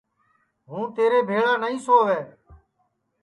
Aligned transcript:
ہوں 0.67 0.83
تیرے 0.95 1.19
بھیݪا 1.27 1.53
نائی 1.61 1.77
سؤے 1.85 2.17